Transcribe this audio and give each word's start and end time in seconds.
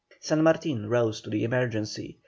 San 0.19 0.41
Martin 0.41 0.89
rose 0.89 1.21
to 1.21 1.29
the 1.29 1.43
emergency. 1.43 2.17